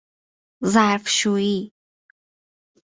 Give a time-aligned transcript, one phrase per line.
[0.65, 1.73] ظرفشویی